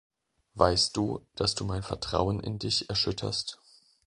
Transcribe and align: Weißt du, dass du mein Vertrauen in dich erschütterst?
Weißt 0.55 0.97
du, 0.97 1.27
dass 1.35 1.53
du 1.53 1.63
mein 1.63 1.83
Vertrauen 1.83 2.39
in 2.39 2.57
dich 2.57 2.89
erschütterst? 2.89 3.59